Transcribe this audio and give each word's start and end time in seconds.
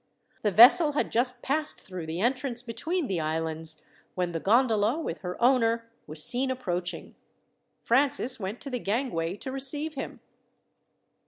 The 0.41 0.49
vessel 0.49 0.93
had 0.93 1.11
just 1.11 1.43
passed 1.43 1.79
through 1.79 2.07
the 2.07 2.21
entrance 2.21 2.63
between 2.63 3.05
the 3.05 3.19
islands, 3.19 3.79
when 4.15 4.31
the 4.31 4.39
gondola, 4.39 4.99
with 4.99 5.19
her 5.19 5.39
owner, 5.39 5.91
was 6.07 6.23
seen 6.25 6.49
approaching. 6.49 7.13
Francis 7.81 8.39
went 8.39 8.59
to 8.61 8.71
the 8.71 8.79
gangway 8.79 9.35
to 9.35 9.51
receive 9.51 9.93
him. 9.93 10.19